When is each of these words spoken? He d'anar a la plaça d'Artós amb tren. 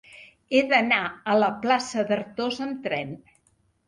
He 0.51 0.59
d'anar 0.69 1.01
a 1.33 1.35
la 1.43 1.49
plaça 1.65 2.05
d'Artós 2.13 2.57
amb 2.67 2.81
tren. 2.87 3.13